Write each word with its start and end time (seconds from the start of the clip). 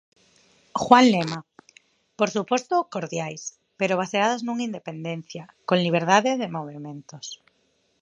Juan 0.83 1.05
Lema: 1.13 1.39
Por 2.17 2.29
suposto 2.35 2.75
cordiais, 2.95 3.43
pero 3.79 3.99
baseadas 4.01 4.41
nunha 4.43 4.67
independencia, 4.69 5.43
con 5.67 5.77
liberdade 5.85 6.31
de 6.41 6.53
movementos. 6.57 7.25